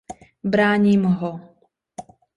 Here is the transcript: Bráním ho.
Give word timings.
Bráním 0.43 1.03
ho. 1.03 1.39